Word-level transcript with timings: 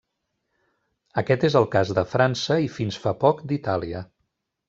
Aquest 1.23 1.45
és 1.49 1.57
el 1.59 1.67
cas 1.75 1.91
de 1.99 2.05
França 2.15 2.57
i 2.67 2.73
fins 2.79 2.99
fa 3.05 3.15
poc 3.27 3.47
d'Itàlia. 3.51 4.05